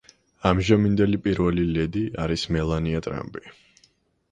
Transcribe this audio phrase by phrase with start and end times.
[0.51, 3.57] ამჟამინდელი პირველი ლედი არის მელანია ტრამპი.